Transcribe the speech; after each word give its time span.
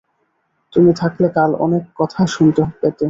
তুমি 0.73 0.91
থাকলে 0.93 1.27
কাল 1.35 1.51
অনেক 1.59 1.83
কথা 1.95 2.21
শুনতে 2.27 2.61
পেতে। 2.81 2.99